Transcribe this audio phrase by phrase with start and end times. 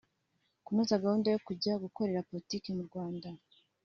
[0.65, 3.29] Kunoza gahunda yo kujya gukorera politiki mu Rwanda